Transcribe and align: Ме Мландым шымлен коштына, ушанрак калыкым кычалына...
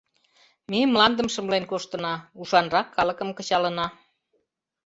Ме 0.71 0.79
Мландым 0.91 1.27
шымлен 1.33 1.63
коштына, 1.71 2.13
ушанрак 2.41 2.87
калыкым 2.95 3.29
кычалына... 3.37 3.87